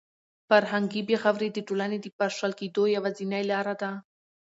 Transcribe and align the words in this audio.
فرهنګي 0.49 1.01
بې 1.07 1.15
غوري 1.21 1.49
د 1.53 1.59
ټولنې 1.67 1.97
د 2.01 2.05
پاشل 2.17 2.51
کېدو 2.59 2.83
یوازینۍ 2.95 3.43
لاره 3.51 3.75
ده. 3.81 3.91